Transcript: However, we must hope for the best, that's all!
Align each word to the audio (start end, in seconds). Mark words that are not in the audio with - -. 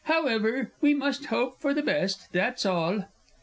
However, 0.05 0.71
we 0.81 0.95
must 0.95 1.25
hope 1.25 1.59
for 1.61 1.75
the 1.75 1.83
best, 1.83 2.31
that's 2.33 2.65
all! 2.65 3.05